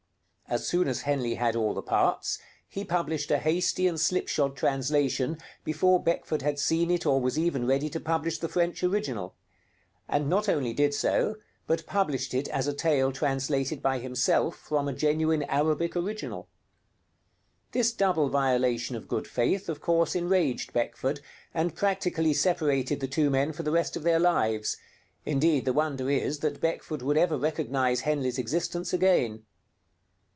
[0.51, 5.37] As soon as Henley had all the parts, he published a hasty and slipshod translation,
[5.63, 9.33] before Beckford had seen it or was even ready to publish the French original;
[10.09, 11.37] and not only did so,
[11.67, 16.49] but published it as a tale translated by himself from a genuine Arabic original.
[17.71, 21.21] This double violation of good faith of course enraged Beckford,
[21.53, 24.75] and practically separated the two men for the rest of their lives;
[25.25, 29.45] indeed, the wonder is that Beckford would ever recognize Henley's existence again.